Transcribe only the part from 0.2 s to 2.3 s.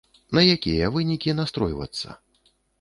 На якія вынікі настройвацца?